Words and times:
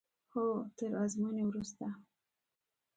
هو 0.31 0.45
تر 0.77 0.89
ازموینې 1.03 1.43
وروسته. 1.47 1.85